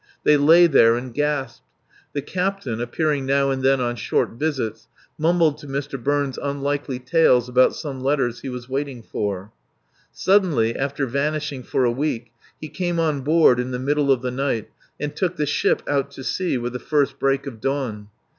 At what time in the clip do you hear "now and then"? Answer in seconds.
3.27-3.79